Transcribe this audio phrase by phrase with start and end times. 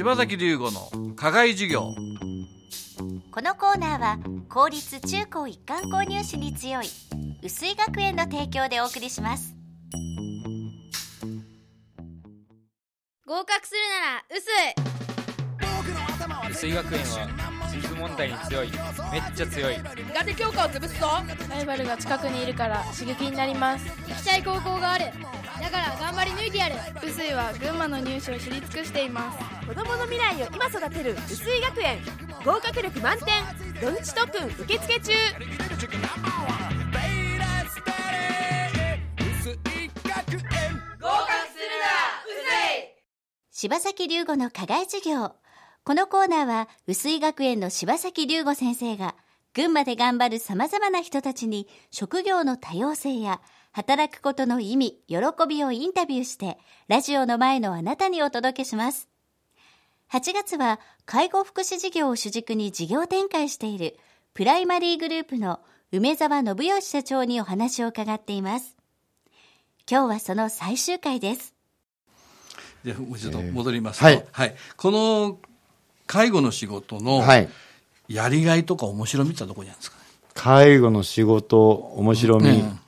[0.00, 1.94] 柴崎龍吾の課外授業。
[3.30, 4.18] このコーナーは
[4.48, 6.86] 公立中高一貫購入士に強い
[7.42, 9.54] 薄井学園の提供でお送りします。
[13.26, 14.24] 合格するなら
[16.48, 17.28] 薄薄井学園は
[17.70, 18.70] 地図問題に強い。
[19.12, 21.08] めっちゃ強い苦手教科を潰すぞ。
[21.50, 23.84] ライバルが近くにいるから刺激になります。
[24.08, 25.12] 行きたい高校がある。
[25.60, 26.09] だから頑
[26.40, 29.38] 張り抜いてやる臼井は群馬の入試を知り尽くしています。
[29.66, 31.98] 子供の未来を今育てる薄井学園。
[32.44, 33.44] 合格力満点。
[33.80, 35.12] 土日特訓受付中。
[43.50, 45.34] 柴崎龍吾の課外授業。
[45.84, 49.14] このコーナーは薄井学園の柴崎龍吾先生が
[49.52, 53.40] 群馬で頑張る様々な人たちに職業の多様性や
[53.72, 55.16] 働くことの意味、喜
[55.48, 59.08] びをインタビューしてラジオの前のあなたにお届けします。
[60.10, 63.96] 8月は介護福祉事業を主軸に事業展開している
[64.34, 65.60] プライマリーグループの
[65.92, 68.76] 梅沢信義社長にお話を伺っています。
[69.88, 71.54] 今日はその最終回です。
[72.84, 75.38] じゃあもう一度戻りますと、えーはいこの
[76.08, 77.48] 介護の仕事のはい。
[78.08, 80.02] やりがいとか面白みってどこにあるんですかね？
[80.34, 82.48] 介護の仕事、面白み。
[82.50, 82.80] うん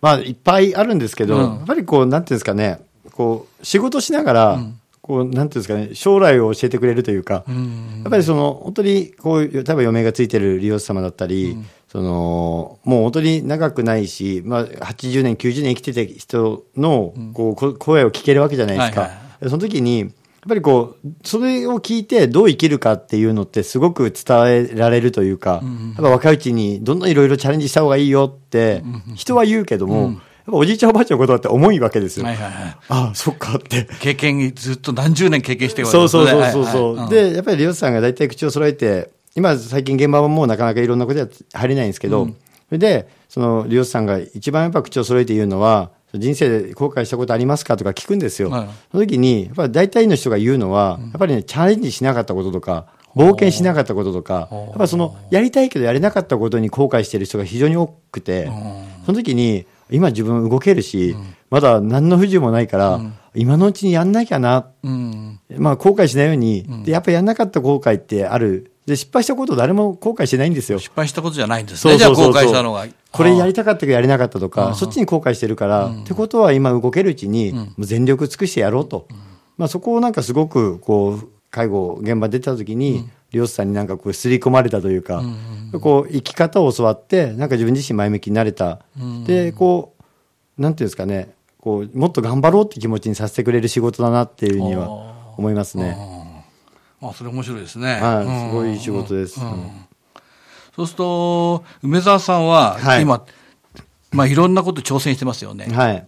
[0.00, 1.42] まあ、いっぱいあるんですけど、うん。
[1.42, 2.80] やっぱりこう、なんていうんですかね、
[3.12, 4.60] こう、仕事しながら、
[5.00, 11.56] こう、なんていうんですかね、将来を教えてくれるというか、うんやっぱりその、本当に、こう、例えば余命がついてる利用者様だったり、
[11.88, 19.00] その、もう本当に長くないし、まあ、80年、90年生きてた人の、こう、こ声を聞けるわけじゃないですか。
[19.02, 19.16] はいは
[19.46, 19.48] い。
[19.48, 20.12] その時に、
[20.48, 28.82] ぱりこう、それを聞いてどう生きるかっていうのってすごく伝えられるというか、やっぱ若いうちにどんどんいろいろチャレンジした方がいいよって、
[29.14, 30.14] 人は言うけども、やっ
[30.46, 32.26] ぱおじいちゃんおばあちゃんのことだって重いわけですよ。
[32.26, 32.76] はいはいはい。
[32.88, 33.88] ああ、そっかって。
[34.00, 42.32] 経験ずっと何十年経験してるわけそうですねそうそうそうそう、はいはいで、やっぱり利用者さんが大体口を揃えて、今最近現場はもうなかなかいろんなことや入れないんですけど、そ
[42.72, 48.50] れで、その利用者さんが一番やっぱ口を揃えて言うのは、人生で後悔したことありますかとか聞くんですよ。
[48.50, 58.50] はいその時に、やっぱり大体の人が言うのは、やっぱりね、チャレンジしなかったこととか、冒険しなかったこととか、やっぱりその、やりたいけどやれなかったことに後悔してる人が非常に多くて、
[59.06, 61.16] その時に、今自分動けるし、
[61.50, 63.00] まだ何の不自由もないから、
[63.34, 68.72] 今のうちにやんなきゃなうんまあ、後悔しないように、でやっぱりやんなかった後悔ってある。
[68.86, 70.78] で、失敗したこと誰も後悔してないんですよ。
[70.78, 71.92] 失敗したことじゃないんですね。
[71.92, 72.86] そうそうそうそうじゃあ後悔したのが。
[73.16, 79.06] これやりたたかったけどやれなかったとか、そっちに後悔してるから、ってことは今動けるうちに、もう全力尽くしてやろうと。
[79.56, 85.22] まあそこをなんかすごく、こう、介護現場出た時に、利用者さんになんかこう、刷り込まれたというか、
[85.80, 88.80] こう、生き方を教わって、なんか自分自身前向きになれた。
[89.26, 89.94] で、こ
[90.58, 94.88] う、なんていうんですかね、こう、もっと頑張ろうって気持ちにさせてくれる仕事だなっていうふうには
[95.36, 95.96] 思いますね。
[97.00, 98.00] あ、それ面白いですね。
[98.00, 98.48] はい、うん。
[98.50, 99.40] すごい仕事です。
[100.76, 103.24] そうすると、梅沢さんは、はい今、
[104.12, 105.66] まあいろんなこと挑戦してますよね。
[105.72, 105.94] はい。
[105.94, 106.06] やっ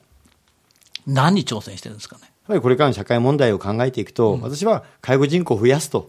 [1.07, 2.23] 何に挑戦してるんですかね？
[2.49, 6.09] ぱりこれからの社会問題を考えていくと、私は介護人口を増やすと。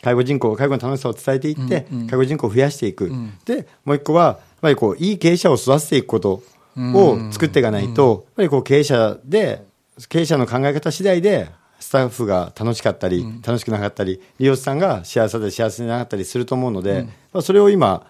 [0.00, 3.10] 介護人口、介護の楽しさを伝えていって、介護人口を増やしていく。
[3.44, 6.42] で、もう一個は、やっぱりこう、いい経営者を育てていくこと
[6.76, 9.64] を作っていかないと、やっぱりこう、経営者で、
[10.08, 11.50] 経営者の考え方次第で、
[11.80, 18.06] スタッフが楽しかったり、楽しくなかったり、利用者さんが幸せで幸せでなかったりすると思うので、まあそれを今、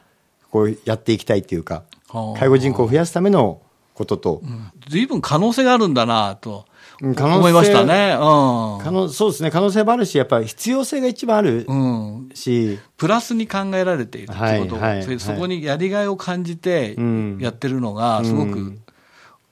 [0.51, 2.39] こうやっていきたいっていうかは、あ。
[2.39, 3.61] 介護人口を増やすための
[3.95, 4.43] ことと、
[4.89, 6.65] 随分可能性があるんだなと
[7.01, 8.17] うん可能性思いましたね。
[8.19, 12.19] 可能そうですね、可能性もあるし、やっぱり必要性が一番あるうん。
[12.19, 12.29] うん。
[12.35, 14.77] し、プラスに考えられているってこと。
[14.77, 15.21] を、はいはい。
[15.21, 17.39] そこにやりがいを感じてうん。
[17.41, 18.83] やってるのが、すごくうん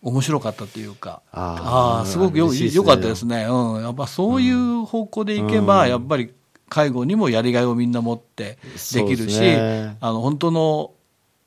[0.06, 3.44] 面白かったというか、あーああ、すごくよねよかったですね。
[3.50, 3.82] うん。
[3.82, 6.32] やっぱそういう方向でいけば、やっぱり
[6.68, 8.56] 介護にもやりがいをみんな持って
[8.92, 10.92] できるし、ねあの、本当の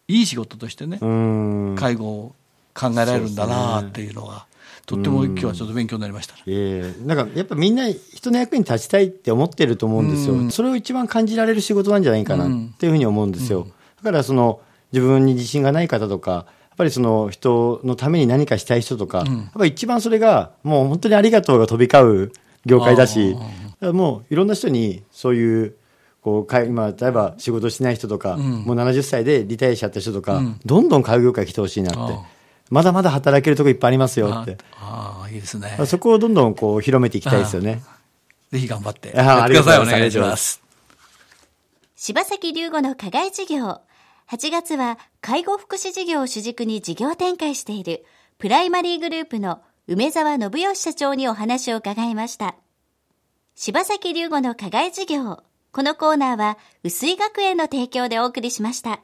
[0.10, 1.76] いい仕事としてね、うん。
[1.80, 2.36] 介護を
[2.74, 4.46] 考えられるんだなっていうのが、
[4.86, 6.42] とっても今日はちょっと勉強になりましたね。
[6.48, 10.34] ええなんかやっぱみんな人の役に立ちたいって思ってると思うんですよ。
[10.34, 13.68] うんそれを一番感じられる仕事なんじゃないかなっていうふうに思うんですよ。
[14.04, 14.60] だからその
[14.92, 16.48] 自分に自信がない方とか、
[16.80, 22.32] ぱりその人のために何かしたい人とか、やっぱり一番それがもう本当にありがとうが飛び交う
[22.66, 23.36] 業界だし、
[23.82, 25.76] だもういろんな人にそういう
[26.22, 32.18] こうか今、例えば仕事してない人とか、もう70歳でリタイアしちゃった人とか、どんどん介護業界来てほしいなって
[32.70, 34.58] まだまだ働けるとこいっぱいありますよって。
[34.80, 35.78] ああ、いいですね。
[35.86, 37.82] そこをどんどんこう広めていきたいですよね。
[38.52, 39.12] ぜひ頑張って。
[39.20, 39.40] あやってください。
[39.40, 40.62] おありがとうございます願いします。
[41.96, 43.82] 柴崎龍吾の課外授業。
[44.30, 48.06] 8月は介護福祉事業を主軸に事業展開している
[48.38, 52.56] プライマリーグループの梅沢信義社長にお話を伺いました。
[53.56, 55.42] 柴崎隆吾の課外事業。
[55.72, 59.02] このコーナーは、薄井学園の提供でお送りしました。